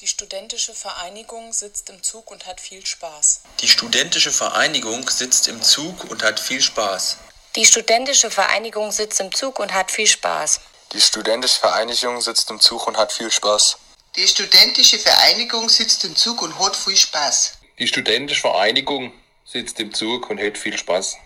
[0.00, 3.40] Die studentische Vereinigung sitzt im Zug und hat viel Spaß.
[3.62, 7.16] Die studentische Vereinigung sitzt im Zug und hat viel Spaß.
[7.56, 10.60] Die studentische Vereinigung sitzt im Zug und hat viel Spaß.
[10.92, 13.78] Die studentische Vereinigung sitzt im Zug und hat viel Spaß.
[14.16, 17.54] Die studentische Vereinigung sitzt im Zug und hat viel Spaß.
[17.78, 19.14] Die studentische Vereinigung
[19.46, 21.16] sitzt im Zug und hat viel Spaß.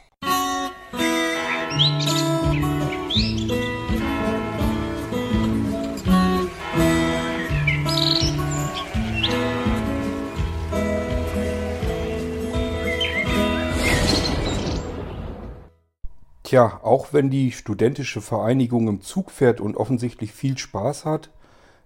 [16.51, 21.31] Tja, auch wenn die studentische Vereinigung im Zug fährt und offensichtlich viel Spaß hat,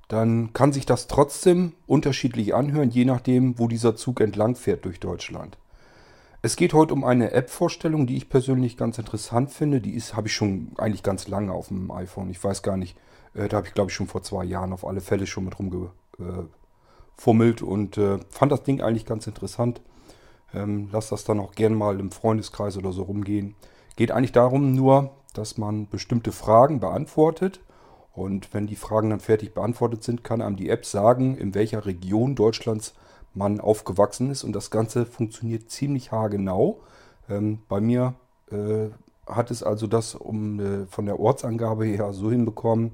[0.09, 5.01] dann kann sich das trotzdem unterschiedlich anhören, je nachdem, wo dieser Zug entlang fährt durch
[5.01, 5.59] Deutschland.
[6.41, 9.83] Es geht heute um eine App-Vorstellung, die ich persönlich ganz interessant finde.
[9.83, 12.31] Die habe ich schon eigentlich ganz lange auf dem iPhone.
[12.31, 12.97] Ich weiß gar nicht,
[13.35, 15.59] äh, da habe ich glaube ich schon vor zwei Jahren auf alle Fälle schon mit
[15.59, 19.83] rumgefummelt äh, und äh, fand das Ding eigentlich ganz interessant.
[20.55, 23.57] Ähm, lass das dann auch gern mal im Freundeskreis oder so rumgehen.
[23.97, 27.61] Geht eigentlich darum nur, dass man bestimmte Fragen beantwortet.
[28.13, 31.85] Und wenn die Fragen dann fertig beantwortet sind, kann einem die App sagen, in welcher
[31.85, 32.95] Region Deutschlands
[33.35, 34.45] man aufgewachsen ist.
[34.45, 36.81] Und das Ganze funktioniert ziemlich haargenau.
[37.29, 38.15] Ähm, bei mir
[38.51, 38.89] äh,
[39.27, 42.93] hat es also das um, äh, von der Ortsangabe her so hinbekommen.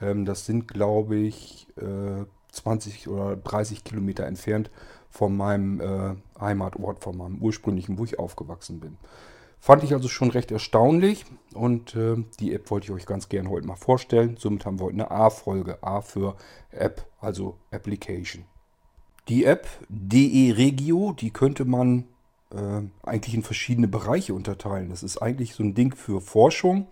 [0.00, 4.70] Ähm, das sind, glaube ich, äh, 20 oder 30 Kilometer entfernt
[5.10, 8.96] von meinem äh, Heimatort, von meinem ursprünglichen, wo ich aufgewachsen bin.
[9.64, 11.24] Fand ich also schon recht erstaunlich
[11.54, 14.36] und äh, die App wollte ich euch ganz gerne heute mal vorstellen.
[14.36, 15.80] Somit haben wir heute eine A-Folge.
[15.84, 16.34] A für
[16.72, 18.44] App, also Application.
[19.28, 22.06] Die App DE Regio, die könnte man
[22.50, 24.90] äh, eigentlich in verschiedene Bereiche unterteilen.
[24.90, 26.88] Das ist eigentlich so ein Ding für Forschung,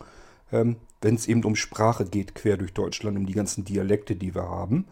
[0.53, 4.33] ähm, wenn es eben um Sprache geht, quer durch Deutschland, um die ganzen Dialekte, die
[4.33, 4.87] wir haben.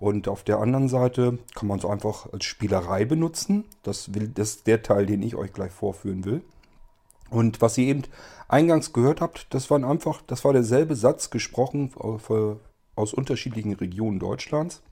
[0.00, 3.66] Und auf der anderen Seite kann man es einfach als Spielerei benutzen.
[3.84, 6.42] Das, will, das ist der Teil, den ich euch gleich vorführen will.
[7.30, 8.02] Und was ihr eben
[8.48, 11.92] eingangs gehört habt, das waren einfach, das war derselbe Satz gesprochen
[12.96, 14.82] aus unterschiedlichen Regionen Deutschlands.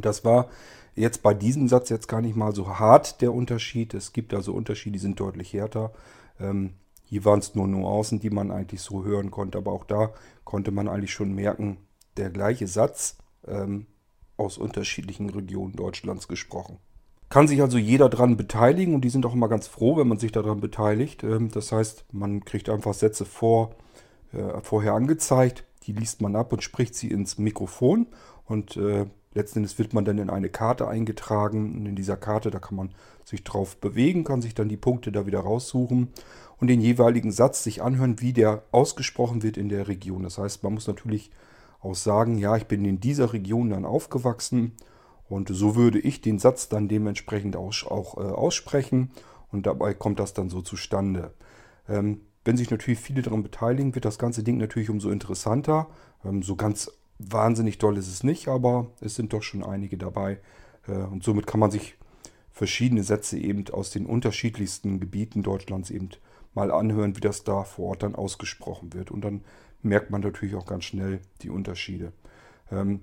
[0.00, 0.48] Das war
[0.94, 3.94] jetzt bei diesem Satz jetzt gar nicht mal so hart der Unterschied.
[3.94, 5.92] Es gibt also Unterschiede, die sind deutlich härter.
[6.40, 6.74] Ähm,
[7.04, 10.12] hier waren es nur Nuancen, die man eigentlich so hören konnte, aber auch da
[10.44, 11.78] konnte man eigentlich schon merken,
[12.16, 13.86] der gleiche Satz ähm,
[14.36, 16.78] aus unterschiedlichen Regionen Deutschlands gesprochen.
[17.32, 20.18] Kann sich also jeder daran beteiligen und die sind auch immer ganz froh, wenn man
[20.18, 21.24] sich daran beteiligt.
[21.24, 23.74] Ähm, das heißt, man kriegt einfach Sätze vor,
[24.34, 28.06] äh, vorher angezeigt, die liest man ab und spricht sie ins Mikrofon
[28.44, 32.50] und äh, letzten Endes wird man dann in eine Karte eingetragen und in dieser Karte,
[32.50, 32.90] da kann man
[33.24, 36.08] sich drauf bewegen, kann sich dann die Punkte da wieder raussuchen
[36.60, 40.24] und den jeweiligen Satz sich anhören, wie der ausgesprochen wird in der Region.
[40.24, 41.30] Das heißt, man muss natürlich
[41.80, 44.72] auch sagen, ja, ich bin in dieser Region dann aufgewachsen
[45.32, 49.10] und so würde ich den Satz dann dementsprechend auch, auch äh, aussprechen
[49.50, 51.32] und dabei kommt das dann so zustande.
[51.88, 55.88] Ähm, wenn sich natürlich viele daran beteiligen, wird das ganze Ding natürlich umso interessanter.
[56.22, 60.38] Ähm, so ganz wahnsinnig doll ist es nicht, aber es sind doch schon einige dabei.
[60.86, 61.96] Äh, und somit kann man sich
[62.50, 66.10] verschiedene Sätze eben aus den unterschiedlichsten Gebieten Deutschlands eben
[66.52, 69.10] mal anhören, wie das da vor Ort dann ausgesprochen wird.
[69.10, 69.44] Und dann
[69.80, 72.12] merkt man natürlich auch ganz schnell die Unterschiede.
[72.70, 73.00] Ähm,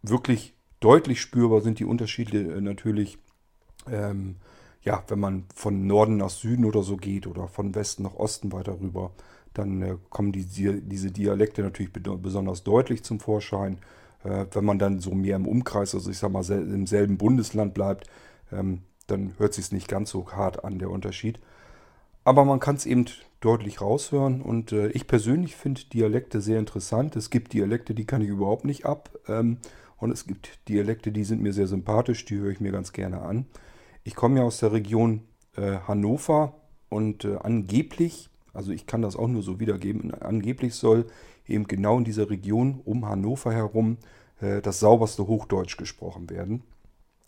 [0.00, 3.18] wirklich Deutlich spürbar sind die Unterschiede äh, natürlich,
[3.90, 4.36] ähm,
[4.82, 8.52] ja, wenn man von Norden nach Süden oder so geht oder von Westen nach Osten
[8.52, 9.12] weiter rüber,
[9.54, 13.78] dann äh, kommen die, diese Dialekte natürlich besonders deutlich zum Vorschein.
[14.24, 17.74] Äh, wenn man dann so mehr im Umkreis, also ich sag mal im selben Bundesland
[17.74, 18.08] bleibt,
[18.52, 21.40] ähm, dann hört sich nicht ganz so hart an, der Unterschied.
[22.24, 23.06] Aber man kann es eben
[23.40, 27.16] deutlich raushören und äh, ich persönlich finde Dialekte sehr interessant.
[27.16, 29.10] Es gibt Dialekte, die kann ich überhaupt nicht ab.
[29.28, 29.58] Ähm,
[29.98, 33.20] und es gibt Dialekte, die sind mir sehr sympathisch, die höre ich mir ganz gerne
[33.20, 33.46] an.
[34.04, 35.22] Ich komme ja aus der Region
[35.56, 36.54] äh, Hannover
[36.88, 41.06] und äh, angeblich, also ich kann das auch nur so wiedergeben, angeblich soll
[41.46, 43.98] eben genau in dieser Region um Hannover herum
[44.40, 46.62] äh, das sauberste Hochdeutsch gesprochen werden.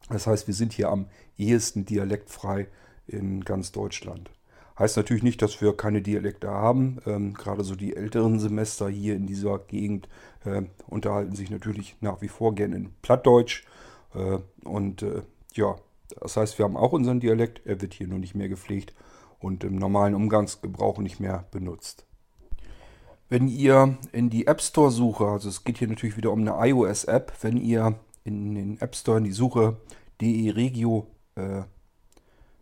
[0.09, 1.07] Das heißt, wir sind hier am
[1.37, 2.69] ehesten dialektfrei
[3.07, 4.31] in ganz Deutschland.
[4.81, 7.01] Heißt natürlich nicht, dass wir keine Dialekte haben.
[7.05, 10.09] Ähm, gerade so die älteren Semester hier in dieser Gegend
[10.47, 13.67] äh, unterhalten sich natürlich nach wie vor gerne in Plattdeutsch.
[14.15, 15.21] Äh, und äh,
[15.53, 15.77] ja,
[16.19, 17.61] das heißt, wir haben auch unseren Dialekt.
[17.67, 18.95] Er wird hier nur nicht mehr gepflegt
[19.39, 22.07] und im normalen Umgangsgebrauch nicht mehr benutzt.
[23.29, 26.57] Wenn ihr in die App Store Suche, also es geht hier natürlich wieder um eine
[26.71, 29.77] iOS App, wenn ihr in den App Store in die Suche
[30.23, 31.65] DE Regio äh,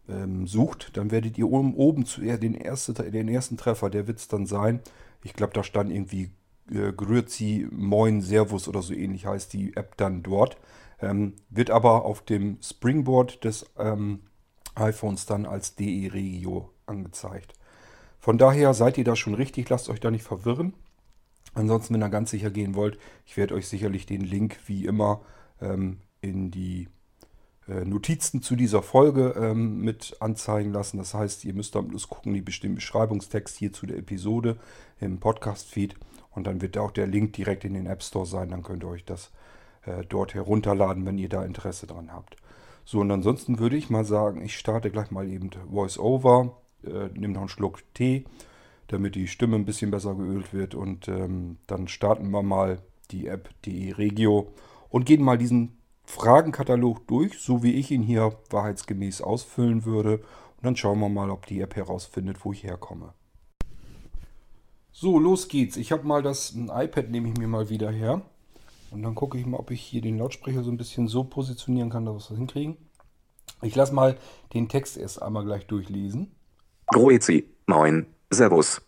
[0.09, 4.29] ähm, sucht, dann werdet ihr oben, zu, den, erste, den ersten Treffer, der wird es
[4.29, 4.81] dann sein.
[5.23, 6.31] Ich glaube, da stand irgendwie
[6.71, 10.57] äh, Grüezi, Moin, Servus oder so ähnlich heißt die App dann dort.
[11.01, 14.21] Ähm, wird aber auf dem Springboard des ähm,
[14.75, 17.55] iPhones dann als DE Regio angezeigt.
[18.19, 20.75] Von daher seid ihr da schon richtig, lasst euch da nicht verwirren.
[21.55, 25.23] Ansonsten, wenn ihr ganz sicher gehen wollt, ich werde euch sicherlich den Link wie immer
[25.61, 26.89] ähm, in die
[27.69, 30.99] Notizen zu dieser Folge ähm, mit anzeigen lassen.
[30.99, 34.57] Das heißt, ihr müsst dann bloß gucken, die bestimmten Beschreibungstext hier zu der Episode
[35.01, 35.95] im Podcast-Feed.
[36.31, 38.51] Und dann wird auch der Link direkt in den App Store sein.
[38.51, 39.31] Dann könnt ihr euch das
[39.85, 42.37] äh, dort herunterladen, wenn ihr da Interesse dran habt.
[42.85, 47.35] So, und ansonsten würde ich mal sagen, ich starte gleich mal eben Voice-Over, äh, nehme
[47.35, 48.25] noch einen Schluck Tee,
[48.87, 50.75] damit die Stimme ein bisschen besser geölt wird.
[50.75, 52.79] Und ähm, dann starten wir mal
[53.11, 54.53] die App DE Regio
[54.89, 55.78] und gehen mal diesen
[56.09, 60.17] Fragenkatalog durch, so wie ich ihn hier wahrheitsgemäß ausfüllen würde.
[60.57, 63.13] Und dann schauen wir mal, ob die App herausfindet, wo ich herkomme.
[64.91, 65.77] So, los geht's.
[65.77, 68.23] Ich habe mal das iPad, nehme ich mir mal wieder her.
[68.91, 71.91] Und dann gucke ich mal, ob ich hier den Lautsprecher so ein bisschen so positionieren
[71.91, 72.79] kann, dass wir das hinkriegen.
[73.61, 74.17] Ich lasse mal
[74.55, 76.35] den Text erst einmal gleich durchlesen.
[76.87, 78.81] Groezi, moin, Servus.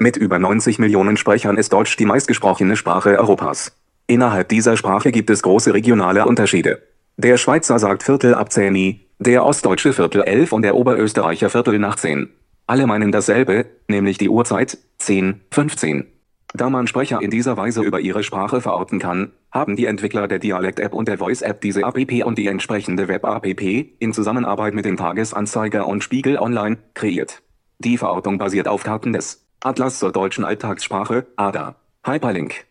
[0.00, 3.72] Mit über 90 Millionen Sprechern ist Deutsch die meistgesprochene Sprache Europas.
[4.10, 6.82] Innerhalb dieser Sprache gibt es große regionale Unterschiede.
[7.18, 11.96] Der Schweizer sagt Viertel ab 10, der Ostdeutsche Viertel 11 und der Oberösterreicher Viertel nach
[11.96, 12.30] 10.
[12.66, 16.06] Alle meinen dasselbe, nämlich die Uhrzeit, 10, 15.
[16.54, 20.38] Da man Sprecher in dieser Weise über ihre Sprache verorten kann, haben die Entwickler der
[20.38, 23.60] Dialekt-App und der Voice-App diese App und die entsprechende Web-App
[23.98, 27.42] in Zusammenarbeit mit dem Tagesanzeiger und Spiegel Online kreiert.
[27.78, 31.74] Die Verortung basiert auf Daten des Atlas zur deutschen Alltagssprache, ADA.
[32.06, 32.67] Hyperlink.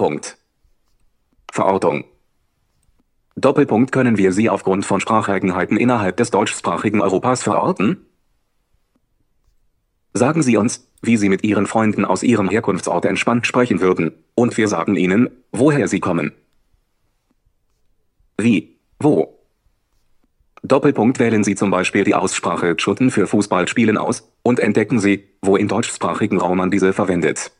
[0.00, 0.38] Punkt.
[1.52, 2.04] Verortung.
[3.36, 8.06] Doppelpunkt können wir sie aufgrund von Spracheigenheiten innerhalb des deutschsprachigen Europas verorten?
[10.14, 14.56] Sagen Sie uns, wie Sie mit Ihren Freunden aus Ihrem Herkunftsort entspannt sprechen würden, und
[14.56, 16.32] wir sagen Ihnen, woher Sie kommen.
[18.38, 18.78] Wie?
[19.00, 19.38] Wo?
[20.62, 25.58] Doppelpunkt wählen Sie zum Beispiel die Aussprache Schutten für Fußballspielen aus, und entdecken Sie, wo
[25.58, 27.52] im deutschsprachigen Raum man diese verwendet.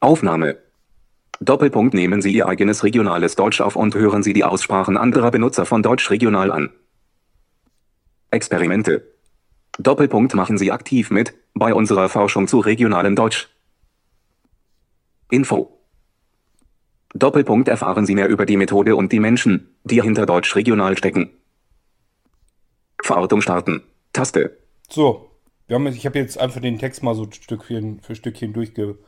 [0.00, 0.63] Aufnahme.
[1.40, 5.66] Doppelpunkt nehmen Sie Ihr eigenes regionales Deutsch auf und hören Sie die Aussprachen anderer Benutzer
[5.66, 6.70] von Deutsch regional an.
[8.30, 9.14] Experimente.
[9.78, 13.48] Doppelpunkt machen Sie aktiv mit, bei unserer Forschung zu regionalem Deutsch.
[15.30, 15.80] Info.
[17.14, 21.30] Doppelpunkt erfahren Sie mehr über die Methode und die Menschen, die hinter Deutsch regional stecken.
[23.02, 23.82] Verortung starten.
[24.12, 24.56] Taste.
[24.88, 25.30] So,
[25.66, 28.98] wir haben, ich habe jetzt einfach den Text mal so Stückchen für Stückchen durchge,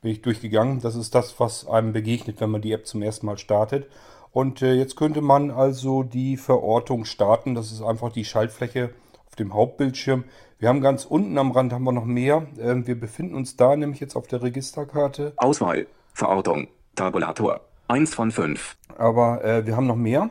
[0.00, 0.80] bin ich durchgegangen.
[0.80, 3.88] Das ist das, was einem begegnet, wenn man die App zum ersten Mal startet.
[4.30, 7.54] Und äh, jetzt könnte man also die Verortung starten.
[7.54, 8.90] Das ist einfach die Schaltfläche
[9.26, 10.24] auf dem Hauptbildschirm.
[10.58, 12.46] Wir haben ganz unten am Rand haben wir noch mehr.
[12.58, 15.32] Ähm, wir befinden uns da nämlich jetzt auf der Registerkarte.
[15.36, 15.86] Auswahl.
[16.12, 16.68] Verortung.
[16.94, 17.60] Tabulator.
[17.88, 18.76] 1 von 5.
[18.96, 20.30] Aber äh, wir haben noch mehr.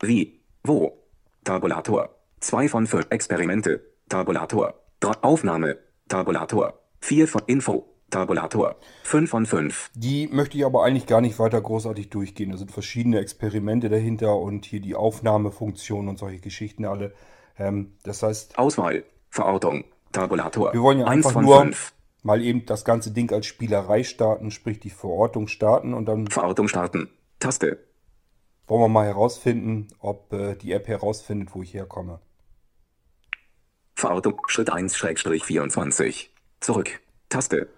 [0.00, 0.40] Wie?
[0.62, 0.92] Wo?
[1.44, 2.10] Tabulator.
[2.40, 3.06] 2 von 5.
[3.10, 3.80] Experimente.
[4.08, 4.74] Tabulator.
[5.00, 5.22] 3.
[5.22, 5.78] Aufnahme.
[6.08, 6.74] Tabulator.
[7.00, 7.84] 4 von Info.
[8.10, 8.76] Tabulator.
[9.04, 9.90] 5 von 5.
[9.94, 12.50] Die möchte ich aber eigentlich gar nicht weiter großartig durchgehen.
[12.50, 17.12] Da sind verschiedene Experimente dahinter und hier die Aufnahmefunktion und solche Geschichten alle.
[17.58, 18.58] Ähm, das heißt.
[18.58, 19.04] Auswahl.
[19.30, 19.84] Verortung.
[20.12, 20.72] Tabulator.
[20.72, 21.92] Wir wollen ja 1 einfach nur 5.
[22.22, 26.68] mal eben das ganze Ding als Spielerei starten, sprich die Verortung starten und dann Verortung
[26.68, 27.10] starten.
[27.40, 27.78] Taste.
[28.66, 32.20] wollen wir mal herausfinden, ob äh, die App herausfindet, wo ich herkomme.
[33.94, 34.40] Verortung.
[34.46, 36.32] Schritt 1 Schrägstrich 24.
[36.60, 37.00] Zurück.
[37.28, 37.68] Taste.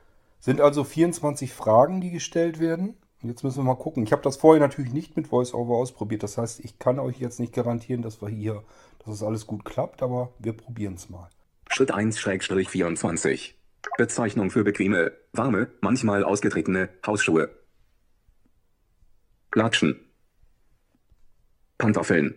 [0.41, 2.97] Sind also 24 Fragen, die gestellt werden.
[3.23, 4.03] Jetzt müssen wir mal gucken.
[4.03, 6.23] Ich habe das vorher natürlich nicht mit VoiceOver ausprobiert.
[6.23, 8.65] Das heißt, ich kann euch jetzt nicht garantieren, dass wir hier,
[9.05, 11.29] dass es alles gut klappt, aber wir probieren es mal.
[11.69, 13.55] Schritt 1 Schrägstrich 24.
[13.99, 17.51] Bezeichnung für bequeme, warme, manchmal ausgetretene Hausschuhe.
[19.55, 20.01] Latschen.
[21.77, 22.35] Pantoffeln.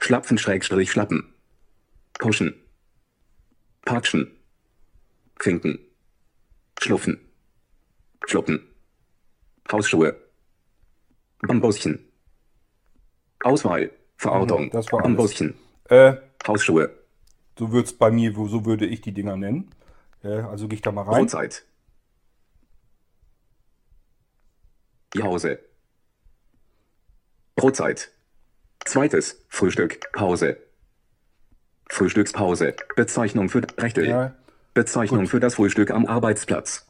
[0.00, 1.34] Schlapfen Schrägstrich Schlappen.
[2.18, 2.54] Kuschen.
[3.84, 4.36] Patschen.
[5.38, 5.85] Finken.
[6.86, 7.20] Schluffen.
[8.26, 8.64] Schluppen.
[9.70, 10.16] Hausschuhe.
[11.40, 11.98] Bambuschen.
[13.42, 13.90] Auswahl.
[14.16, 14.66] Verortung.
[14.66, 15.02] Mhm, das war.
[15.02, 15.54] Bambuschen.
[15.88, 16.14] Äh,
[16.46, 16.90] Hausschuhe.
[17.58, 19.74] so wird es bei mir, so würde ich die Dinger nennen.
[20.22, 21.22] Äh, also gehe ich da mal rein.
[21.22, 21.64] Brotzeit.
[25.14, 25.58] Jause.
[27.56, 28.12] Brotzeit.
[28.84, 30.12] Zweites Frühstück.
[30.12, 30.56] Pause.
[31.88, 32.76] Frühstückspause.
[32.94, 34.04] Bezeichnung für Rechte.
[34.04, 34.36] Ja,
[34.76, 35.30] Bezeichnung gut.
[35.30, 36.86] für das Frühstück am Arbeitsplatz.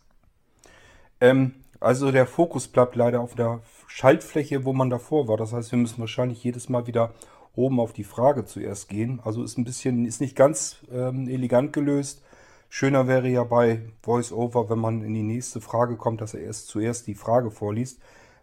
[1.21, 5.37] Ähm, also der Fokus bleibt leider auf der Schaltfläche, wo man davor war.
[5.37, 7.14] Das heißt, wir müssen wahrscheinlich jedes Mal wieder
[7.55, 9.21] oben auf die Frage zuerst gehen.
[9.25, 12.23] Also ist ein bisschen, ist nicht ganz ähm, elegant gelöst.
[12.69, 16.66] Schöner wäre ja bei VoiceOver, wenn man in die nächste Frage kommt, dass er erst
[16.66, 18.00] zuerst die Frage vorliest.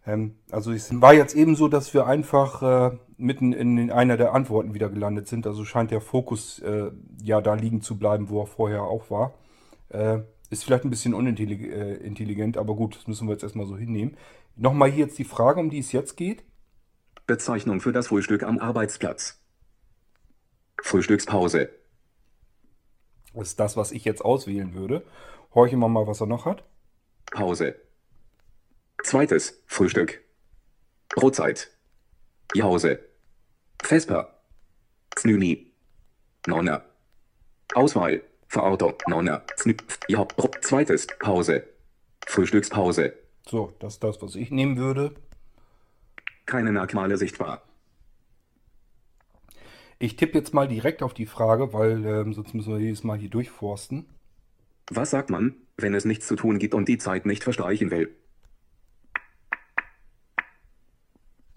[0.07, 4.33] Ähm, also es war jetzt eben so, dass wir einfach äh, mitten in einer der
[4.33, 5.47] Antworten wieder gelandet sind.
[5.47, 9.33] Also scheint der Fokus äh, ja da liegen zu bleiben, wo er vorher auch war.
[9.89, 14.17] Äh, ist vielleicht ein bisschen unintelligent, aber gut, das müssen wir jetzt erstmal so hinnehmen.
[14.55, 16.43] Nochmal hier jetzt die Frage, um die es jetzt geht.
[17.25, 19.41] Bezeichnung für das Frühstück am Arbeitsplatz.
[20.81, 21.69] Frühstückspause.
[23.33, 25.03] Das ist das, was ich jetzt auswählen würde.
[25.55, 26.63] Horchen wir mal, was er noch hat.
[27.31, 27.75] Pause.
[29.03, 30.21] Zweites Frühstück.
[31.09, 31.71] Brotzeit.
[32.53, 32.99] Jause.
[33.81, 34.39] Vesper.
[35.15, 35.71] Znüni.
[36.47, 36.83] Nonna.
[37.73, 38.21] Auswahl.
[38.47, 38.95] Verortung.
[39.07, 39.43] Nonna.
[39.57, 39.75] Znü.
[40.07, 40.27] Ja.
[40.61, 41.07] Zweites.
[41.19, 41.63] Pause.
[42.27, 43.13] Frühstückspause.
[43.47, 45.15] So, das ist das, was ich nehmen würde.
[46.45, 47.63] Keine Merkmale sichtbar.
[49.99, 53.17] Ich tippe jetzt mal direkt auf die Frage, weil ähm, sonst müssen wir jedes Mal
[53.17, 54.05] hier durchforsten.
[54.89, 58.13] Was sagt man, wenn es nichts zu tun gibt und die Zeit nicht verstreichen will?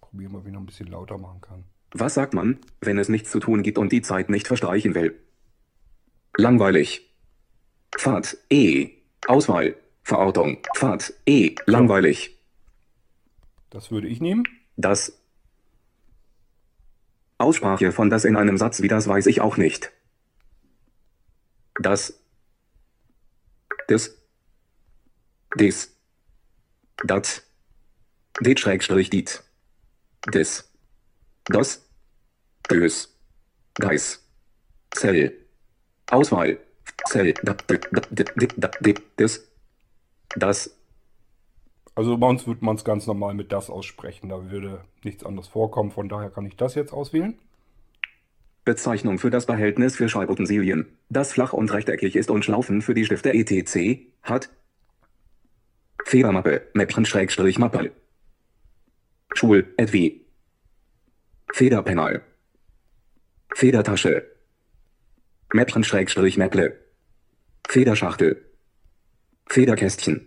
[0.00, 1.64] Probieren wir, wie ich noch ein bisschen lauter machen kann.
[1.92, 5.18] Was sagt man, wenn es nichts zu tun gibt und die Zeit nicht verstreichen will?
[6.36, 7.10] Langweilig.
[7.96, 8.90] Fahrt E.
[9.26, 9.76] Auswahl.
[10.02, 10.58] Verortung.
[10.74, 11.54] Fahrt E.
[11.66, 12.38] Langweilig.
[13.70, 14.44] Das würde ich nehmen.
[14.76, 15.18] Das.
[17.38, 19.92] Aussprache von das in einem Satz wie das weiß ich auch nicht.
[21.80, 22.18] Das.
[23.88, 24.16] Des.
[25.58, 25.96] Des.
[27.04, 27.42] Dat.
[28.40, 29.42] Det Schrägstrich dit.
[30.32, 30.70] Des.
[31.46, 31.86] Das.
[32.70, 33.14] Dös.
[33.74, 34.24] Deis.
[34.90, 35.32] Zell.
[36.10, 36.58] Auswahl.
[37.06, 37.34] Zell.
[37.42, 38.24] Da, da, da, da,
[38.56, 39.46] da, da, des.
[40.36, 40.76] Das.
[41.94, 44.28] Also bei uns würde man es ganz normal mit das aussprechen.
[44.28, 45.90] Da würde nichts anderes vorkommen.
[45.90, 47.38] Von daher kann ich das jetzt auswählen.
[48.66, 53.04] Bezeichnung für das Behältnis für Schreibutensilien, das flach und rechteckig ist und Schlaufen für die
[53.04, 54.00] Stifte etc.
[54.24, 54.50] hat.
[56.04, 57.92] Federmappe, Mäppchen-Mappe.
[59.34, 60.25] Schul, etwie.
[61.52, 62.22] Federpenal.
[63.54, 64.24] Federtasche.
[65.52, 66.78] Mäppchen-Mäpple.
[67.68, 68.44] Federschachtel.
[69.48, 70.26] Federkästchen.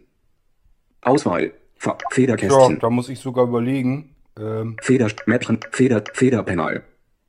[1.01, 1.53] Auswahl.
[1.85, 2.79] Ja, Federkästchen.
[2.79, 4.15] da muss ich sogar überlegen.
[4.37, 6.83] Ähm, Feder, Mäppchen, Feder, Federpenal.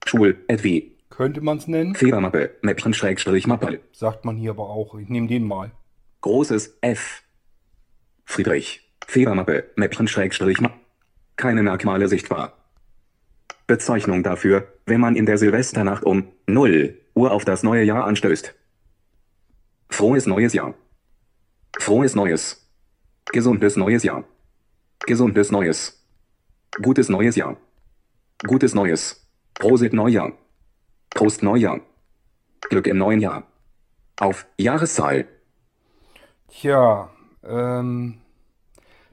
[0.06, 0.96] Schul, etwie.
[1.10, 1.94] könnte man es nennen?
[1.94, 3.80] Federmappe, Mäppchen-Mappe.
[3.92, 4.94] Sagt man hier aber auch.
[4.98, 5.72] Ich nehme den mal.
[6.22, 7.22] Großes F.
[8.24, 8.90] Friedrich.
[9.06, 10.70] Federmappe, Mäppchen-Mappe.
[11.36, 12.59] Keine Merkmale sichtbar.
[13.70, 18.52] Bezeichnung dafür, wenn man in der Silvesternacht um 0 Uhr auf das neue Jahr anstößt.
[19.88, 20.74] Frohes neues Jahr.
[21.78, 22.68] Frohes neues.
[23.26, 24.24] Gesundes neues Jahr.
[25.06, 26.04] Gesundes neues.
[26.82, 27.56] Gutes neues Jahr.
[28.44, 29.24] Gutes neues.
[29.54, 30.32] Prosit Neujahr.
[31.10, 31.80] Prost Neujahr.
[32.70, 33.44] Glück im neuen Jahr.
[34.18, 35.28] Auf Jahreszahl.
[36.48, 37.08] Tja,
[37.44, 38.20] ähm,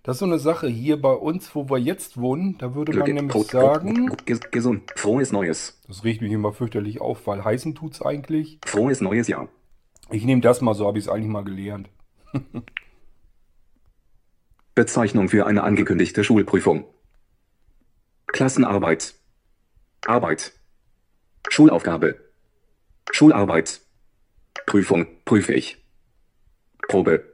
[0.08, 2.58] das ist so eine Sache hier bei uns, wo wir jetzt wohnen.
[2.60, 4.90] Da würde man nämlich Prost- sagen, Ges gesund.
[4.96, 5.82] Frohes neues.
[5.86, 8.58] das riecht mich immer fürchterlich auf, weil heißen tut's eigentlich.
[8.66, 9.50] Frohes neues Jahr.
[10.10, 11.90] Ich nehme das mal, so habe ich es eigentlich mal gelernt.
[14.76, 16.86] Bezeichnung für eine angekündigte Schulprüfung.
[18.28, 19.14] Klassenarbeit.
[20.06, 20.54] Arbeit.
[21.50, 22.18] Schulaufgabe.
[23.12, 23.82] Schularbeit.
[24.66, 25.86] Prüfung, prüfe ich.
[26.88, 27.26] Probe.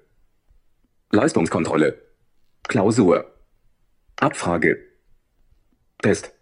[1.12, 2.03] Leistungskontrolle.
[2.64, 3.26] Klausur.
[4.20, 4.78] Abfrage.
[6.02, 6.34] Test.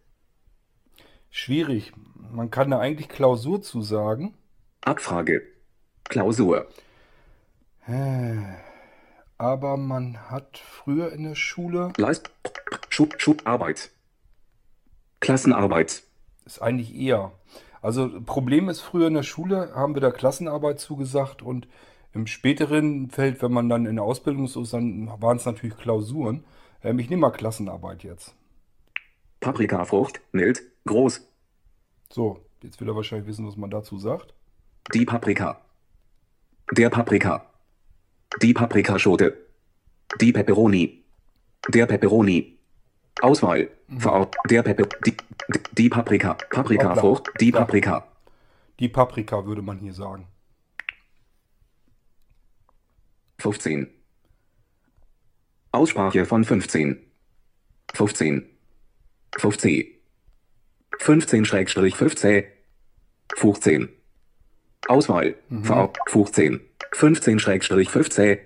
[1.29, 1.93] Schwierig.
[2.15, 4.35] Man kann da eigentlich Klausur zu sagen.
[4.81, 5.41] Abfrage.
[6.05, 6.67] Klausur.
[9.37, 12.29] Aber man hat früher in der Schule, Leist.
[12.89, 13.89] Schu Schularbeit.
[15.19, 16.03] Klassenarbeit.
[16.45, 17.31] ist eigentlich eher.
[17.81, 21.67] Also Problem ist, früher in der Schule haben wir da Klassenarbeit zugesagt und
[22.13, 26.43] im späteren Feld, wenn man dann in der Ausbildung ist, dann waren es natürlich Klausuren.
[26.83, 28.35] Ähm, ich nehme mal Klassenarbeit jetzt.
[29.39, 30.21] Paprikafrucht.
[30.31, 30.61] Mild.
[30.85, 31.27] Groß.
[32.11, 34.33] So, jetzt will er wahrscheinlich wissen, was man dazu sagt.
[34.93, 35.61] Die Paprika.
[36.71, 37.45] Der Paprika.
[38.41, 39.37] Die Paprikaschote.
[40.19, 41.03] Die Peperoni.
[41.69, 42.57] Der Peperoni.
[43.21, 43.69] Auswahl.
[43.97, 44.35] Verort.
[44.49, 44.87] Der Peper.
[45.05, 45.15] Die,
[45.49, 46.35] die, die Paprika.
[46.49, 47.31] Paprikafrucht.
[47.39, 47.51] Die.
[47.51, 48.07] Paprika.
[48.79, 50.27] Die Paprika würde man hier sagen.
[53.41, 53.87] 15.
[55.71, 56.99] Aussprache von 15.
[57.93, 58.49] 15.
[59.37, 59.85] 15.
[60.99, 62.43] 15 Schrägstrich 15.
[63.35, 63.89] 15.
[64.87, 65.35] Auswahl.
[65.63, 65.97] Verort.
[66.07, 66.61] 15.
[66.93, 68.37] 15 Schrägstrich 15.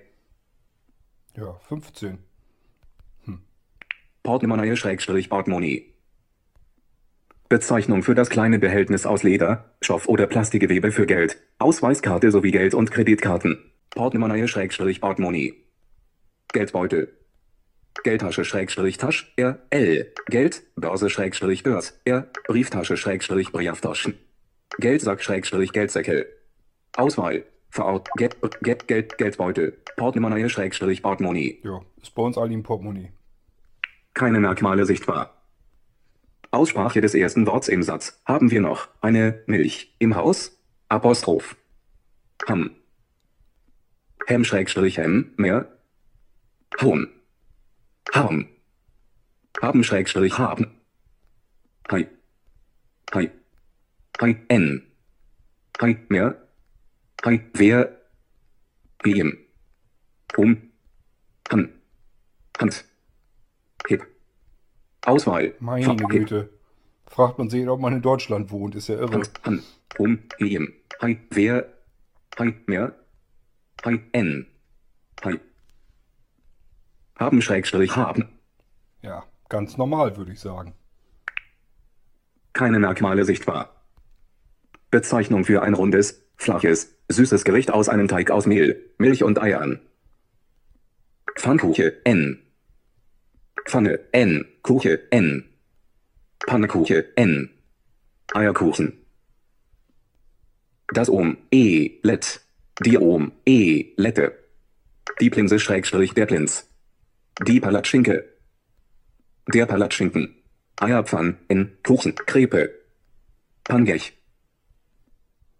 [1.36, 2.18] Ja, 15.
[4.22, 5.92] Portemonnaie Schrägstrich Portemonnaie.
[7.48, 12.74] Bezeichnung für das kleine Behältnis aus Leder, Stoff oder Plastikgewebe für Geld, Ausweiskarte sowie Geld-
[12.74, 13.70] und Kreditkarten.
[13.90, 15.54] Portemonnaie Schrägstrich Portemonnaie.
[16.52, 17.12] Geldbeutel.
[18.02, 20.12] Geldtasche Schrägstrich Tasch, R, L.
[20.26, 22.28] Geld, Börse Schrägstrich Börs, R.
[22.46, 24.14] Brieftasche Schrägstrich Brieftaschen.
[24.78, 26.26] Geldsack Schrägstrich Geldsäckel.
[26.96, 27.44] Auswahl.
[27.70, 29.72] Verort, Geld, Geld, Geld, Geldbeutel.
[29.96, 31.60] Portemonnaie Schrägstrich Portemonnaie.
[31.62, 33.12] Ja, ist bei uns alle im Portemonnaie.
[34.14, 35.42] Keine Merkmale sichtbar.
[36.50, 38.20] Aussprache des ersten Worts im Satz.
[38.24, 40.58] Haben wir noch eine Milch im Haus?
[40.88, 41.56] Apostroph.
[42.46, 42.75] Ham.
[44.26, 45.68] Hem Schrägstrich Hem, mehr.
[46.80, 47.08] Hohn.
[48.12, 48.48] Harm.
[49.62, 50.80] Haben Schrägstrich haben.
[51.90, 52.06] Hi.
[53.14, 53.30] Hi.
[54.20, 54.82] Hi, N.
[55.80, 56.36] Hi, mehr.
[57.24, 57.96] Hi, wer.
[59.04, 59.38] Ihm.
[60.36, 60.70] Um.
[61.50, 61.72] Han.
[62.58, 62.84] Hand.
[63.86, 64.04] Hip.
[65.04, 65.54] Auswahl.
[65.60, 66.50] Meine Ver- Güte.
[67.06, 69.12] Fragt man sich, ob man in Deutschland wohnt, ist ja irre.
[69.12, 69.62] Hand, Han.
[69.98, 70.18] Um.
[70.38, 70.72] Ihm.
[71.00, 71.72] Hi, wer.
[72.38, 72.92] Hi, mehr.
[74.12, 74.46] N.
[77.18, 78.28] Haben Schrägstrich haben.
[79.02, 80.74] Ja, ganz normal, würde ich sagen.
[82.52, 83.86] Keine Merkmale sichtbar.
[84.90, 89.80] Bezeichnung für ein rundes, flaches, süßes Gericht aus einem Teig aus Mehl, Milch und Eiern.
[91.36, 92.42] Pfannkuche, N.
[93.66, 94.46] Pfanne, N.
[94.62, 95.44] Kuche, N.
[96.40, 97.50] Pannekuche, N.
[98.32, 99.04] Eierkuchen.
[100.88, 102.45] Das Ohm, E, Let.
[102.84, 104.38] Die Ohm, E, Lette.
[105.20, 106.68] Die Plinse Schrägstrich der Plins.
[107.46, 108.28] Die Palatschinke.
[109.52, 110.34] Der Palatschinken.
[110.78, 112.70] Eierpfann, N, Kuchen, Krepe.
[113.64, 114.12] Pangech.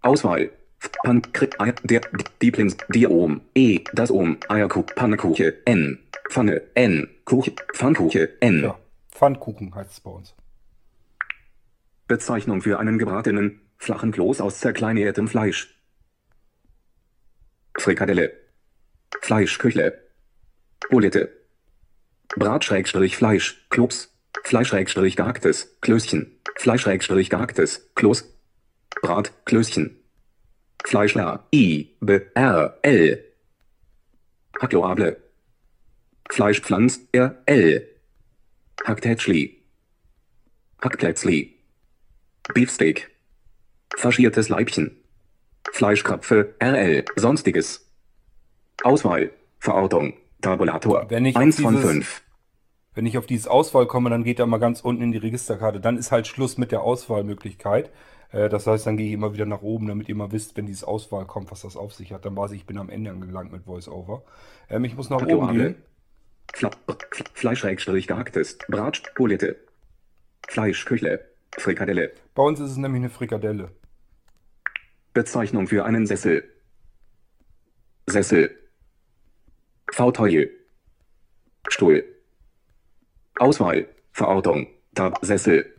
[0.02, 0.50] Auswahl.
[1.04, 2.02] Pan, Kre, Eier, der,
[2.42, 5.99] die Plins, die Ohm, E, das Ohm, Eierkuch, Pannekuche, N.
[6.28, 8.62] Pfanne, N, Kuche, Pfannkuche, N.
[8.62, 8.78] Ja,
[9.11, 10.35] Pfannkuchen heißt es bei uns.
[12.08, 15.75] Bezeichnung für einen gebratenen, flachen Kloß aus zerkleinertem Fleisch.
[17.78, 18.33] Frikadelle.
[19.21, 20.02] Fleischküchle.
[20.90, 21.33] Bulette.
[22.37, 24.12] Brat-Fleisch, Klops.
[24.45, 26.38] Fleisch-gehacktes, Klößchen.
[26.56, 28.24] Fleisch-gehacktes, Kloß.
[29.03, 29.96] Brat, Klößchen.
[30.85, 33.24] Fleischler, I, B, R, L.
[34.61, 35.16] Hackloable.
[36.31, 37.88] Fleischpflanz, R, L.
[38.85, 39.62] Hacktätschli.
[40.83, 41.59] Hackplätzli.
[42.55, 43.11] Beefsteak.
[43.96, 44.96] Faschiertes Leibchen.
[45.72, 47.90] Fleischkrapfe, RL, sonstiges.
[48.83, 51.07] Auswahl, Verortung, Tabulator.
[51.09, 52.22] Wenn ich auf 1 von dieses- 5.
[52.94, 55.81] Wenn ich auf dieses Auswahl komme, dann geht er mal ganz unten in die Registerkarte.
[55.81, 57.90] Dann ist halt Schluss mit der Auswahlmöglichkeit.
[58.33, 60.64] Äh, Das heißt, dann gehe ich immer wieder nach oben, damit ihr mal wisst, wenn
[60.66, 62.24] dieses Auswahl kommt, was das auf sich hat.
[62.24, 64.22] Dann weiß ich, ich bin am Ende angelangt mit VoiceOver.
[64.70, 65.59] Ähm, ich muss nach oben Hackloable.
[65.74, 65.83] gehen.
[66.55, 69.57] Fla F- Fleisch-gehacktes, Brat, Bulette.
[70.48, 71.20] Fleischküchle,
[71.59, 72.12] Frikadelle.
[72.35, 73.70] Bei uns ist es nämlich eine Frikadelle.
[75.16, 76.44] Bezeichnung für einen Sessel.
[78.07, 78.50] Sessel.
[79.90, 80.50] Fauteuil.
[81.68, 82.05] Stuhl.
[83.38, 83.88] Auswahl.
[84.12, 84.66] Verortung.
[84.94, 85.18] Tab.
[85.22, 85.72] Sessel.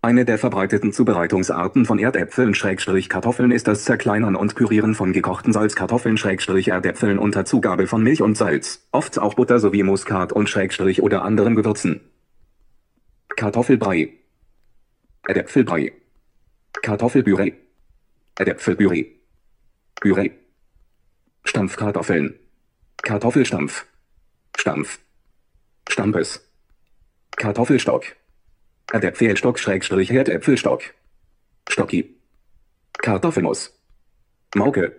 [0.00, 5.52] Eine der verbreiteten Zubereitungsarten von Erdäpfeln Schrägstrich Kartoffeln ist das Zerkleinern und Pürieren von gekochten
[5.52, 10.48] Salzkartoffeln Schrägstrich Erdäpfeln unter Zugabe von Milch und Salz, oft auch Butter sowie Muskat und
[10.48, 12.00] Schrägstrich oder anderen Gewürzen.
[13.36, 14.14] Kartoffelbrei.
[15.26, 15.92] Erdäpfelbrei.
[16.84, 17.54] Kartoffelpüree.
[18.38, 19.06] Erdäpfelpüree.
[19.94, 20.32] Püree.
[21.42, 22.38] Stampfkartoffeln.
[22.98, 23.86] Kartoffelstampf.
[24.54, 24.98] Stampf.
[25.88, 26.46] Stampes.
[27.36, 28.04] Kartoffelstock.
[28.92, 30.82] Erdäpfelstock Schrägstrich Erdäpfelstock.
[31.70, 32.16] Stocki.
[32.98, 33.72] Kartoffelmus.
[34.54, 34.94] Mauke.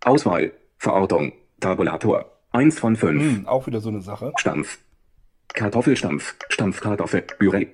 [0.00, 0.50] Auswahl.
[0.76, 1.34] Verortung.
[1.60, 2.36] Tabulator.
[2.50, 3.22] 1 von 5.
[3.22, 4.32] Hm, auch wieder so eine Sache.
[4.38, 4.80] Stampf.
[5.54, 6.34] Kartoffelstampf.
[6.48, 7.22] Stampfkartoffel.
[7.22, 7.68] Püree.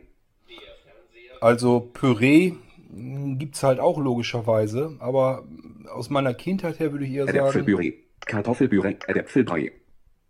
[1.41, 2.57] Also Püree
[2.95, 5.45] gibt es halt auch logischerweise, aber
[5.91, 7.95] aus meiner Kindheit her würde ich eher sagen, Erdäpfelpüree.
[8.21, 8.97] Kartoffelpüree.
[9.07, 9.73] Erdäpfelbrei.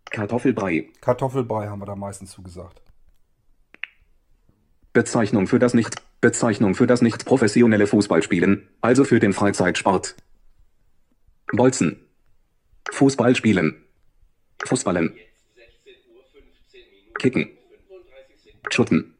[0.09, 0.89] Kartoffelbrei.
[1.01, 2.81] Kartoffelbrei haben wir da meistens zugesagt.
[4.93, 10.15] Bezeichnung für das nicht Bezeichnung für das nicht professionelle Fußballspielen, also für den Freizeitsport.
[11.51, 11.99] Bolzen.
[12.91, 13.83] Fußballspielen.
[14.65, 15.13] Fußballen.
[17.19, 17.49] Kicken.
[18.69, 19.15] Schutten.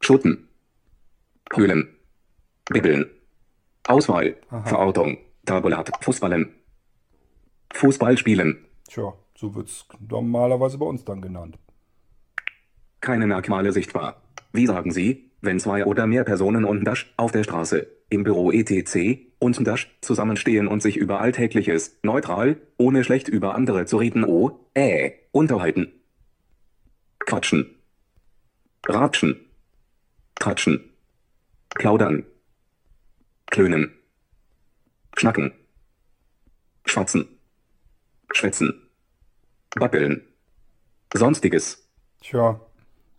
[0.00, 0.48] Schutten.
[1.54, 1.96] Höhlen.
[2.70, 3.10] Bibbeln.
[3.86, 4.36] Auswahl.
[4.64, 5.18] Verortung.
[5.44, 5.90] Tabulat.
[6.02, 6.54] Fußballen.
[7.74, 8.64] Fußballspielen.
[8.88, 11.58] Tja, so wird es normalerweise bei uns dann genannt.
[13.00, 14.22] Keine Merkmale sichtbar.
[14.52, 18.52] Wie sagen Sie, wenn zwei oder mehr Personen und Dash auf der Straße, im Büro
[18.52, 19.20] etc.
[19.40, 24.60] und Dash zusammenstehen und sich über Alltägliches, neutral, ohne schlecht über andere zu reden, oh,
[24.74, 25.92] äh, unterhalten.
[27.18, 27.74] Quatschen.
[28.86, 29.40] Ratschen.
[30.36, 30.90] Tratschen.
[31.70, 32.24] Plaudern.
[33.50, 33.92] Klönen.
[35.16, 35.52] Schnacken.
[36.86, 37.28] Schwatzen.
[38.32, 38.88] Schwätzen.
[39.74, 40.22] Babbeln.
[41.12, 41.88] Sonstiges.
[42.20, 42.60] Tja,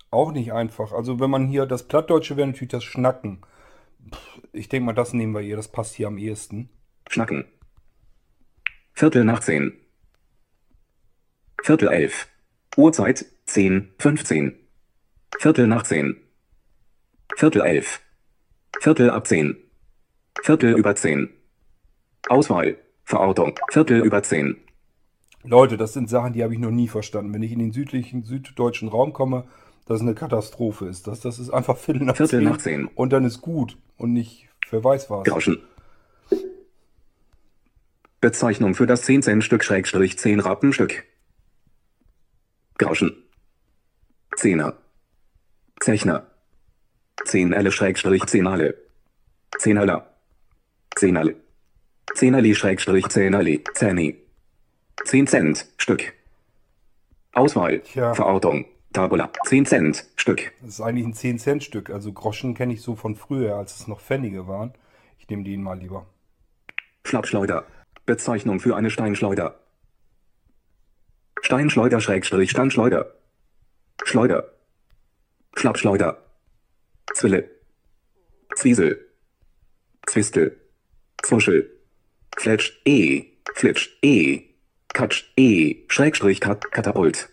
[0.10, 0.94] auch nicht einfach.
[0.94, 3.42] Also wenn man hier, das Plattdeutsche wäre natürlich das Schnacken.
[4.54, 6.70] Ich denke mal, das nehmen wir hier, das passt hier am ehesten.
[7.10, 7.46] Schnacken.
[8.94, 9.74] Viertel nach zehn.
[11.62, 12.28] Viertel elf.
[12.78, 14.58] Uhrzeit 10, 15.
[15.40, 16.22] Viertel nach zehn.
[17.36, 18.02] Viertel elf.
[18.80, 19.71] Viertel ab zehn.
[20.42, 21.30] Viertel über zehn.
[22.30, 22.78] Auswahl.
[23.04, 23.60] Verortung.
[23.70, 24.58] Viertel über zehn.
[25.44, 27.34] Leute, das sind Sachen, die habe ich noch nie verstanden.
[27.34, 29.46] Wenn ich in den südlichen, süddeutschen Raum komme,
[29.86, 31.08] das ist eine Katastrophe ist.
[31.08, 32.88] Das, das ist einfach Viertel nach Viertel zehn nach zehn.
[32.88, 35.26] und dann ist gut und nicht, wer weiß was.
[35.26, 35.62] Grauschen.
[38.22, 41.06] Bezeichnung für das 10-Cent-Stück Schrägstrich 10 Rappenstück.
[42.78, 43.16] Grauschen.
[44.36, 44.78] Zehner.
[45.80, 46.28] Zechner.
[47.26, 48.76] 10 Elle Schrägstrich 10 Alle.
[49.58, 50.11] 10 Heller.
[51.02, 51.36] 10.
[52.14, 53.64] 10 Ali Schrägstrich 10 Ali.
[53.74, 54.18] Zähni.
[55.06, 56.14] 10 Cent Stück.
[57.34, 57.80] Auswahl.
[57.80, 58.14] Tja.
[58.14, 58.66] Verortung.
[58.94, 59.32] Tabula.
[59.48, 60.52] 10 Cent Stück.
[60.62, 61.90] Das ist eigentlich ein 10-Cent-Stück.
[61.90, 64.76] Also Groschen kenne ich so von früher, als es noch Pfennige waren.
[65.18, 66.06] Ich nehme den mal lieber.
[67.04, 67.66] Schlappschleuder.
[68.06, 69.60] Bezeichnung für eine Steinschleuder.
[71.42, 73.16] Steinschleuder Schrägstrich Steinschleuder.
[74.04, 74.52] Schleuder.
[75.56, 76.24] Schlappschleuder.
[77.16, 77.50] Zwille.
[78.56, 79.04] Zwiesel.
[80.06, 80.61] Zwistel.
[81.32, 81.72] Zuschel.
[82.36, 83.24] Fletsch E.
[83.54, 84.50] Flitsch E.
[84.90, 85.78] Katsch E.
[85.88, 87.30] Schrägstrich Kat Katapult.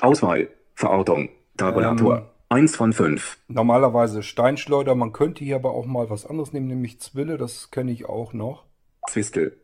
[0.00, 0.48] Auswahl.
[0.74, 1.28] Verortung.
[1.56, 2.18] Tabulator.
[2.18, 2.24] Ähm.
[2.48, 3.38] Eins von fünf.
[3.46, 7.92] Normalerweise Steinschleuder, man könnte hier aber auch mal was anderes nehmen, nämlich Zwille, das kenne
[7.92, 8.64] ich auch noch.
[9.08, 9.56] Zwistel.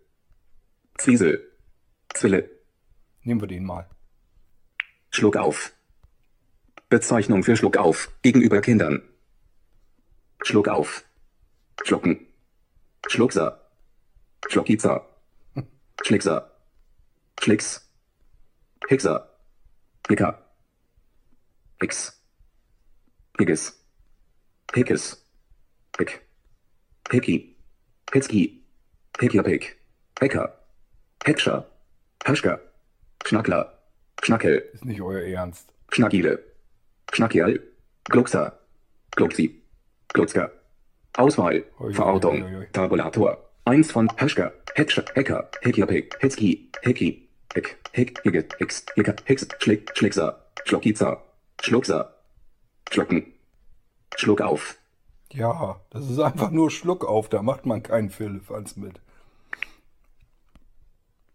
[0.96, 1.42] Zwiesel.
[2.14, 2.48] Zwille.
[3.24, 3.88] Nehmen wir den mal.
[5.10, 5.72] Schluck auf.
[6.88, 9.02] Bezeichnung für Schluck auf gegenüber Kindern.
[10.42, 11.04] Schluck auf.
[11.82, 12.28] Schlucken.
[13.08, 13.63] Schluckser.
[14.48, 15.07] Schluckitzer.
[16.02, 16.50] Schlickser.
[17.40, 17.90] Schlicks.
[18.88, 19.28] Hixer.
[20.09, 20.38] Hicker.
[21.80, 22.12] Hix.
[23.38, 23.72] Higges.
[24.74, 25.24] Hickes.
[25.98, 26.22] Hick.
[27.11, 27.57] Hickey.
[28.12, 28.62] Hitzki.
[29.18, 29.76] Hicklerpick.
[30.20, 30.59] Hecker.
[31.24, 31.66] Hetscher.
[32.24, 32.61] Haschka.
[33.24, 33.78] Schnackler.
[34.22, 34.70] Schnackel.
[34.72, 35.72] Ist nicht euer Ernst.
[35.90, 36.42] Schnackile.
[37.12, 37.61] Schnackial.
[38.04, 38.59] Gluckser.
[39.12, 39.62] Glucksi.
[40.12, 40.50] Glucksker.
[41.16, 41.64] Auswahl.
[41.80, 42.42] Ui, Verortung.
[42.42, 42.66] ui, ui.
[42.72, 43.38] Tabulator.
[43.64, 44.53] Eins von Haschka.
[44.74, 45.05] Hetscher.
[45.14, 45.50] Hecker.
[45.62, 46.16] Hicklerpick.
[46.20, 46.70] Hitzki.
[46.83, 47.29] Hickey.
[47.55, 47.77] Hick.
[47.92, 48.20] Hick.
[48.22, 48.46] Higge.
[48.59, 48.85] Hix.
[48.94, 49.16] Hicker.
[49.24, 49.46] Hix.
[49.59, 49.90] Schlick.
[49.96, 50.44] Schlickser.
[50.64, 51.22] Schluckitzer.
[51.61, 52.14] Schluckser.
[52.90, 53.33] Schlucken.
[54.16, 54.77] Schluck auf.
[55.33, 59.00] Ja, das ist einfach nur Schluck auf, da macht man keinen Firlefanz mit.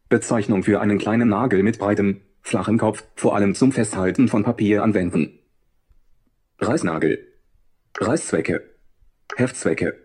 [0.08, 4.84] Bezeichnung für einen kleinen Nagel mit breitem, flachem Kopf, vor allem zum Festhalten von Papier
[4.84, 5.38] anwenden.
[6.60, 7.28] Reißnagel.
[7.98, 8.64] Reißzwecke.
[9.36, 9.98] Heftzwecke.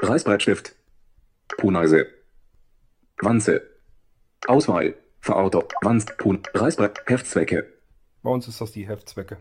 [0.00, 0.75] Reißbrettstift.
[1.58, 2.06] Puneise.
[3.18, 3.62] Wanze.
[4.46, 4.94] Auswahl.
[5.20, 5.64] Verortung.
[5.82, 6.06] Wanz.
[6.18, 6.42] Pun.
[6.54, 7.02] Reißbrett.
[7.06, 7.72] Heftzwecke.
[8.22, 9.38] Bei uns ist das die Heftzwecke.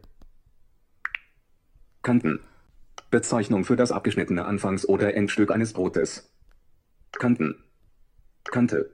[2.01, 2.39] Kanten.
[3.11, 6.31] Bezeichnung für das abgeschnittene Anfangs- oder Endstück eines Brotes.
[7.11, 7.63] Kanten.
[8.45, 8.93] Kante.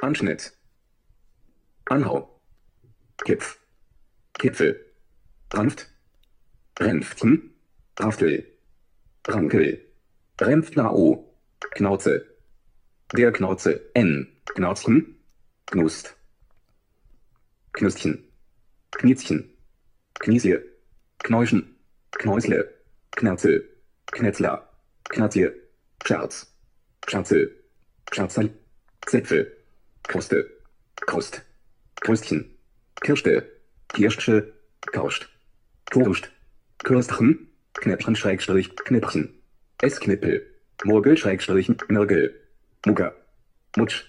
[0.00, 0.52] Anschnitt.
[1.86, 2.40] Anhau.
[3.24, 3.60] Kipf.
[4.34, 4.84] Kipfel.
[5.52, 5.86] Ranft.
[6.78, 7.54] Ränftchen.
[7.98, 8.46] Raftel.
[9.26, 9.92] Rankel.
[10.40, 11.27] Ränftlau.
[11.60, 12.26] Knauze.
[13.14, 13.90] Der Knauze.
[13.94, 14.28] N.
[14.46, 15.16] Knauzchen.
[15.66, 16.16] Knust.
[17.72, 18.24] Knüstchen.
[18.90, 19.50] Kniezchen.
[20.14, 20.58] Kniesie.
[21.18, 21.76] Knäuschen.
[22.12, 22.74] Knäusle.
[23.12, 23.68] Knerzel.
[24.06, 24.68] Knetzler.
[25.04, 25.54] Knatje.
[26.04, 26.52] Scherz.
[27.06, 27.64] Scherzel.
[28.12, 28.50] Scherzerl.
[29.06, 29.56] Zipfel.
[30.02, 30.50] Kruste.
[30.96, 31.42] Krust.
[31.96, 32.58] Krüstchen.
[33.00, 33.48] Kirschte.
[33.88, 34.52] Kirsche.
[34.92, 35.28] Kauscht.
[35.90, 36.30] Kurscht.
[36.84, 37.50] Kürstchen.
[37.74, 38.74] Knäppchen Schrägstrich.
[38.76, 39.42] Knäppchen.
[39.80, 40.57] Essknippel.
[40.84, 41.70] Murgel Schrägstrich.
[41.88, 42.34] Mirgel.
[42.86, 43.14] Mugger.
[43.76, 44.04] Mutsch.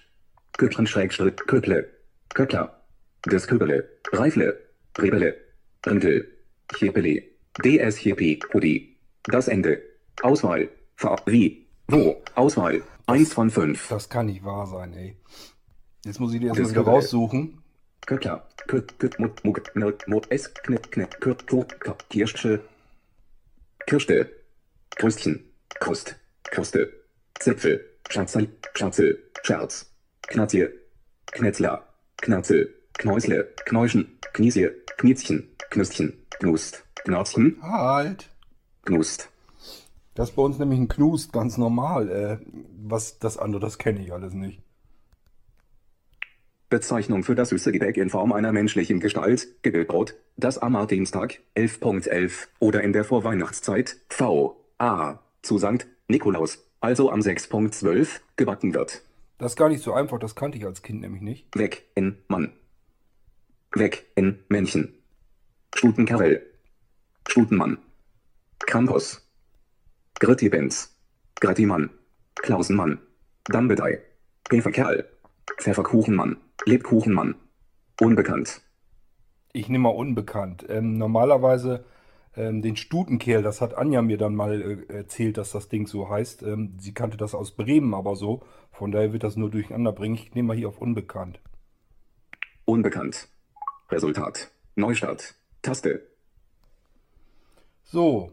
[0.56, 1.36] Köpchen Schrägstrich.
[1.46, 1.88] Köple.
[2.34, 2.82] Köckler.
[3.26, 3.88] Des Köbele.
[4.12, 4.58] Reifle.
[4.98, 5.36] Rebele.
[5.86, 6.28] Rindel.
[6.72, 7.22] Chepele.
[7.62, 8.40] DSCP.
[8.50, 8.96] Pudi.
[9.24, 9.82] Das Ende.
[10.22, 10.68] Auswahl.
[10.96, 11.66] Ver wie.
[11.88, 12.22] Wo.
[12.34, 12.82] Auswahl.
[13.06, 13.88] Eins von fünf.
[13.88, 15.16] Das kann nicht wahr sein, ey.
[16.04, 17.62] Jetzt muss ich die Das erstmal wieder raussuchen.
[18.06, 18.48] Köckler.
[18.66, 22.60] Kö, kö, mut, mug, mirk, mut, es, knipp, knipp, kür, kür, kür, Kirsche.
[23.86, 24.30] Kirschte.
[24.96, 25.44] Krüstchen.
[25.80, 26.19] Krust.
[26.44, 26.92] Kruste.
[27.38, 27.84] Zipfel.
[28.08, 28.48] Schatzel.
[28.74, 29.18] Schatzel.
[29.42, 29.90] Scherz.
[30.22, 30.72] Knatje.
[31.26, 31.86] Knetzler.
[32.18, 32.74] Knatzel.
[32.94, 33.48] Knäusle.
[33.66, 34.18] Knäuschen.
[34.32, 34.68] Kniesie.
[34.98, 35.48] Kniezchen.
[35.70, 36.12] Knüstchen.
[36.38, 36.84] Knust.
[37.04, 37.58] Knarzchen.
[37.62, 38.28] Halt.
[38.84, 39.28] Knust.
[40.14, 42.10] Das ist bei uns nämlich ein Knust, ganz normal.
[42.10, 42.38] Äh,
[42.82, 44.60] was das andere, das kenne ich alles nicht.
[46.68, 52.46] Bezeichnung für das süße Gebäck in Form einer menschlichen Gestalt, Gebäckbrot, das am Martinstag 11.11
[52.60, 54.56] oder in der Vorweihnachtszeit v.
[54.78, 55.18] a.
[55.42, 59.02] zu Sankt Nikolaus, also am 6.12 gebacken wird.
[59.38, 61.46] Das ist gar nicht so einfach, das kannte ich als Kind nämlich nicht.
[61.56, 62.52] Weg in Mann.
[63.72, 64.94] Weg in Männchen.
[65.74, 66.44] Stutenkarell.
[67.28, 67.78] Stutenmann.
[68.58, 69.26] Krampus.
[70.18, 70.94] Gritti-Benz.
[71.36, 71.90] Grattimann.
[72.34, 72.98] Klausenmann.
[73.44, 74.02] Dambedei.
[74.48, 75.08] Pfefferkerl.
[75.58, 76.36] Pfefferkuchenmann.
[76.66, 77.36] Lebkuchenmann.
[78.00, 78.60] Unbekannt.
[79.52, 80.66] Ich nehme mal unbekannt.
[80.68, 81.84] Ähm, normalerweise
[82.36, 86.08] ähm, den Stutenkerl, das hat Anja mir dann mal äh, erzählt, dass das Ding so
[86.08, 86.42] heißt.
[86.42, 88.42] Ähm, sie kannte das aus Bremen aber so.
[88.70, 90.14] Von daher wird das nur durcheinander bringen.
[90.14, 91.40] Ich nehme mal hier auf unbekannt.
[92.64, 93.28] Unbekannt.
[93.90, 94.50] Resultat.
[94.76, 95.34] Neustart.
[95.62, 96.02] Taste.
[97.82, 98.32] So,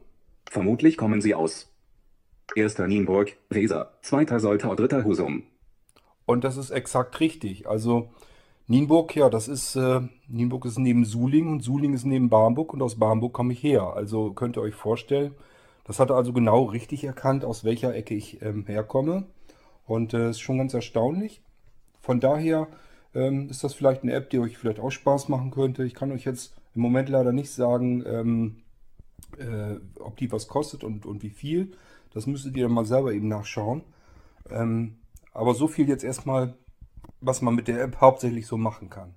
[0.49, 1.69] Vermutlich kommen sie aus.
[2.55, 3.97] Erster Nienburg, Weser.
[4.01, 5.43] Zweiter Soltau, dritter Husum.
[6.25, 7.67] und das ist exakt richtig.
[7.67, 8.09] Also
[8.69, 12.81] Nienburg, ja, das ist, äh, Nienburg ist neben Suling und Suling ist neben Barmbek und
[12.81, 13.93] aus Barmbek komme ich her.
[13.95, 15.33] Also könnt ihr euch vorstellen,
[15.85, 19.25] das hat er also genau richtig erkannt, aus welcher Ecke ich ähm, herkomme.
[19.85, 21.41] Und äh, ist schon ganz erstaunlich.
[22.01, 22.67] Von daher
[23.15, 25.85] ähm, ist das vielleicht eine App, die euch vielleicht auch Spaß machen könnte.
[25.85, 28.63] Ich kann euch jetzt im Moment leider nicht sagen, ähm,
[29.37, 31.71] äh, ob die was kostet und, und wie viel.
[32.13, 33.83] Das müsstet ihr dann mal selber eben nachschauen.
[34.49, 34.97] Ähm,
[35.33, 36.55] aber so viel jetzt erstmal,
[37.21, 39.13] was man mit der App hauptsächlich so machen kann.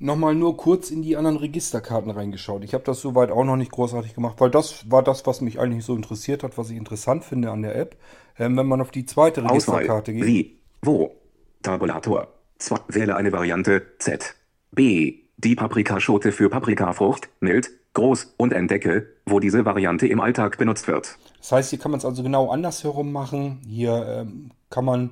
[0.00, 2.62] Nochmal nur kurz in die anderen Registerkarten reingeschaut.
[2.62, 5.58] Ich habe das soweit auch noch nicht großartig gemacht, weil das war das, was mich
[5.58, 7.96] eigentlich so interessiert hat, was ich interessant finde an der App.
[8.38, 9.78] Ähm, wenn man auf die zweite Auswahl.
[9.78, 10.24] Registerkarte geht.
[10.24, 10.60] Wie?
[10.82, 11.16] Wo?
[11.62, 12.28] Tabulator.
[12.58, 12.78] Zwei.
[12.86, 14.36] Wähle eine Variante Z.
[14.70, 15.18] B.
[15.36, 21.18] Die Paprikaschote für Paprikafrucht, mild, groß und entdecke, wo diese Variante im Alltag benutzt wird.
[21.38, 23.60] Das heißt, hier kann man es also genau andersherum machen.
[23.66, 25.10] Hier ähm, kann man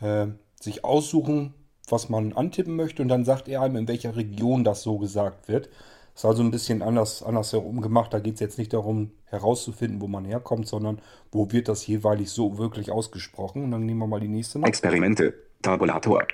[0.00, 0.26] äh,
[0.62, 1.54] sich aussuchen,
[1.88, 5.48] was man antippen möchte und dann sagt er einem, in welcher Region das so gesagt
[5.48, 5.68] wird.
[6.14, 8.12] Das ist also ein bisschen anders, andersherum gemacht.
[8.12, 12.30] Da geht es jetzt nicht darum, herauszufinden, wo man herkommt, sondern wo wird das jeweilig
[12.30, 13.64] so wirklich ausgesprochen.
[13.64, 14.68] Und dann nehmen wir mal die nächste noch.
[14.68, 15.34] Experimente.
[15.62, 16.24] Tabulator.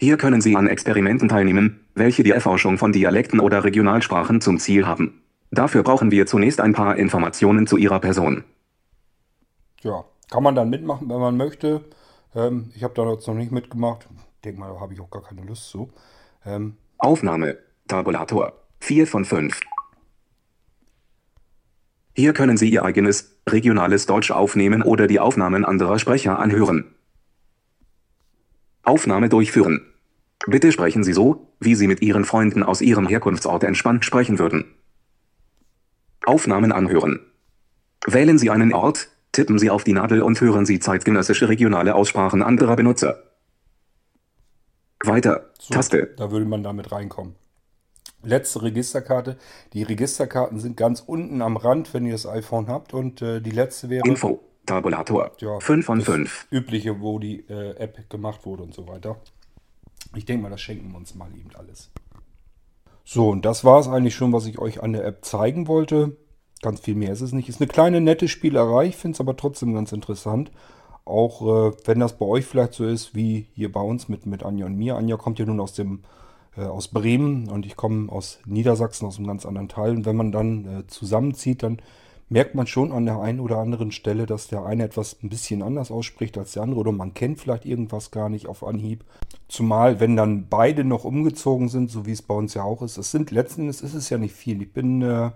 [0.00, 4.86] Hier können Sie an Experimenten teilnehmen, welche die Erforschung von Dialekten oder Regionalsprachen zum Ziel
[4.86, 5.22] haben.
[5.50, 8.44] Dafür brauchen wir zunächst ein paar Informationen zu Ihrer Person.
[9.82, 11.84] Ja, kann man dann mitmachen, wenn man möchte.
[12.34, 14.08] Ähm, ich habe da jetzt noch nicht mitgemacht.
[14.44, 15.90] Denke mal, da habe ich auch gar keine Lust zu.
[16.44, 17.58] Ähm, Aufnahme.
[17.88, 18.52] Tabulator.
[18.80, 19.60] 4 von 5.
[22.16, 26.94] Hier können Sie Ihr eigenes, regionales Deutsch aufnehmen oder die Aufnahmen anderer Sprecher anhören.
[28.82, 29.84] Aufnahme durchführen.
[30.46, 34.66] Bitte sprechen Sie so, wie Sie mit Ihren Freunden aus Ihrem Herkunftsort entspannt sprechen würden.
[36.24, 37.20] Aufnahmen anhören.
[38.06, 42.42] Wählen Sie einen Ort, tippen Sie auf die Nadel und hören Sie zeitgenössische regionale Aussprachen
[42.42, 43.22] anderer Benutzer.
[45.02, 45.50] Weiter.
[45.58, 46.14] So, Taste.
[46.16, 47.34] Da würde man damit reinkommen.
[48.22, 49.36] Letzte Registerkarte.
[49.74, 52.94] Die Registerkarten sind ganz unten am Rand, wenn ihr das iPhone habt.
[52.94, 54.40] Und äh, die letzte wäre Info.
[54.64, 55.32] Tabulator.
[55.40, 56.46] ja, 5 von das 5.
[56.50, 59.16] übliche, wo die äh, App gemacht wurde und so weiter.
[60.16, 61.90] Ich denke mal, das schenken wir uns mal eben alles.
[63.04, 66.16] So, und das war es eigentlich schon, was ich euch an der App zeigen wollte.
[66.64, 67.50] Ganz viel mehr ist es nicht.
[67.50, 68.86] Ist eine kleine, nette Spielerei.
[68.86, 70.50] Ich finde es aber trotzdem ganz interessant.
[71.04, 74.42] Auch äh, wenn das bei euch vielleicht so ist, wie hier bei uns mit, mit
[74.42, 74.96] Anja und mir.
[74.96, 76.00] Anja kommt ja nun aus dem
[76.56, 79.90] äh, aus Bremen und ich komme aus Niedersachsen, aus einem ganz anderen Teil.
[79.90, 81.80] Und wenn man dann äh, zusammenzieht, dann
[82.30, 85.62] merkt man schon an der einen oder anderen Stelle, dass der eine etwas ein bisschen
[85.62, 89.04] anders ausspricht als der andere oder man kennt vielleicht irgendwas gar nicht auf Anhieb.
[89.48, 92.96] Zumal, wenn dann beide noch umgezogen sind, so wie es bei uns ja auch ist.
[92.96, 94.62] Es sind letzten Endes ist es ja nicht viel.
[94.62, 95.30] Ich bin äh,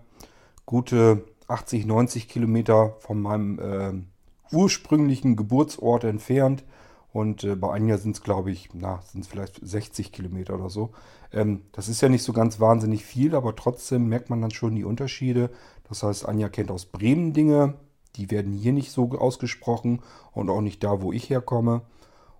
[0.69, 6.63] gute 80, 90 Kilometer von meinem äh, ursprünglichen Geburtsort entfernt.
[7.11, 10.69] Und äh, bei Anja sind es, glaube ich, na, sind es vielleicht 60 Kilometer oder
[10.69, 10.91] so.
[11.33, 14.77] Ähm, das ist ja nicht so ganz wahnsinnig viel, aber trotzdem merkt man dann schon
[14.77, 15.49] die Unterschiede.
[15.89, 17.73] Das heißt, Anja kennt aus Bremen Dinge,
[18.17, 20.03] die werden hier nicht so ausgesprochen
[20.33, 21.81] und auch nicht da, wo ich herkomme.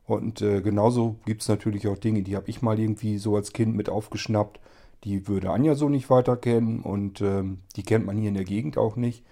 [0.05, 3.55] Und äh, genauso gibt es natürlich auch Dinge, die habe ich mal irgendwie so als
[3.55, 4.61] Kind mit aufgeschnappt.
[5.05, 8.45] Die würde Anja so nicht weiter kennen und ähm, die kennt man hier in der
[8.45, 9.25] Gegend auch nicht.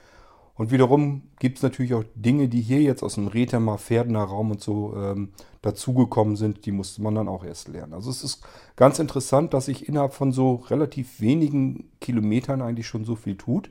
[0.57, 4.53] Und wiederum gibt es natürlich auch Dinge, die hier jetzt aus dem Rethermer, Pferdener Raum
[4.53, 7.93] und so ähm, dazugekommen sind, die musste man dann auch erst lernen.
[7.93, 8.43] Also es ist
[8.75, 13.71] ganz interessant, dass sich innerhalb von so relativ wenigen Kilometern eigentlich schon so viel tut,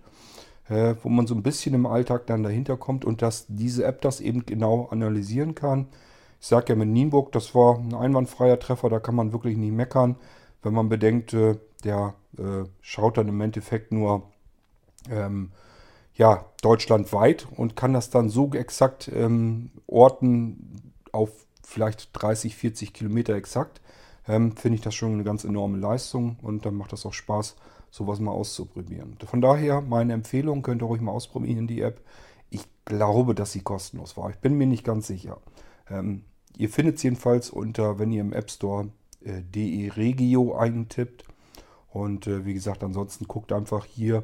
[0.70, 4.02] äh, wo man so ein bisschen im Alltag dann dahinter kommt und dass diese App
[4.02, 5.88] das eben genau analysieren kann.
[6.40, 9.74] Ich sage ja mit Nienburg, das war ein einwandfreier Treffer, da kann man wirklich nicht
[9.74, 10.18] meckern,
[10.62, 14.24] wenn man bedenkt, äh, der äh, schaut dann im Endeffekt nur
[15.10, 15.52] ähm,
[16.16, 23.36] ja, deutschlandweit und kann das dann so exakt ähm, orten, auf vielleicht 30, 40 Kilometer
[23.36, 23.82] exakt,
[24.28, 27.56] ähm, finde ich das schon eine ganz enorme Leistung und dann macht das auch Spaß,
[27.92, 29.18] sowas mal auszuprobieren.
[29.26, 32.02] Von daher meine Empfehlung, könnt ihr ruhig mal ausprobieren, die App.
[32.50, 34.30] Ich glaube, dass sie kostenlos war.
[34.30, 35.38] Ich bin mir nicht ganz sicher.
[35.90, 36.24] Ähm,
[36.58, 38.90] ihr findet es jedenfalls unter, wenn ihr im App Store
[39.24, 41.26] äh, DE Regio eintippt.
[41.96, 44.24] Und äh, wie gesagt, ansonsten guckt einfach hier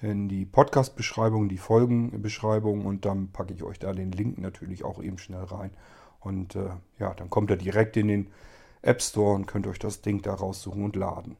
[0.00, 5.00] in die Podcast-Beschreibung, die Folgenbeschreibung und dann packe ich euch da den Link natürlich auch
[5.00, 5.70] eben schnell rein.
[6.18, 8.26] Und äh, ja, dann kommt er direkt in den
[8.82, 11.36] App Store und könnt euch das Ding da raussuchen und laden.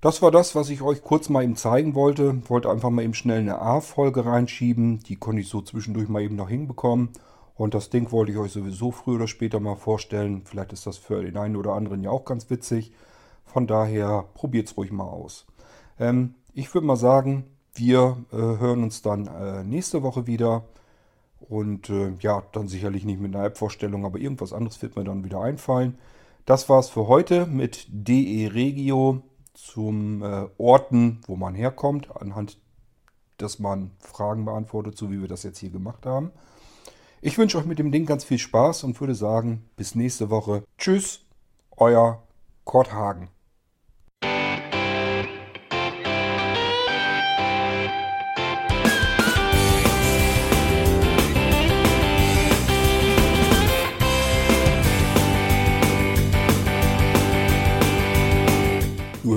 [0.00, 2.48] Das war das, was ich euch kurz mal eben zeigen wollte.
[2.48, 5.04] Wollte einfach mal eben schnell eine A-Folge reinschieben.
[5.04, 7.10] Die konnte ich so zwischendurch mal eben noch hinbekommen.
[7.54, 10.42] Und das Ding wollte ich euch sowieso früher oder später mal vorstellen.
[10.44, 12.90] Vielleicht ist das für den einen oder anderen ja auch ganz witzig.
[13.48, 15.46] Von daher probiert es ruhig mal aus.
[15.98, 20.64] Ähm, ich würde mal sagen, wir äh, hören uns dann äh, nächste Woche wieder.
[21.40, 25.24] Und äh, ja, dann sicherlich nicht mit einer App-Vorstellung, aber irgendwas anderes wird mir dann
[25.24, 25.98] wieder einfallen.
[26.46, 29.22] Das war's für heute mit DE Regio
[29.54, 32.58] zum äh, Orten, wo man herkommt, anhand
[33.38, 36.32] dass man Fragen beantwortet, so wie wir das jetzt hier gemacht haben.
[37.20, 40.64] Ich wünsche euch mit dem Ding ganz viel Spaß und würde sagen, bis nächste Woche.
[40.76, 41.20] Tschüss,
[41.76, 42.22] euer
[42.64, 43.28] Kurt Hagen.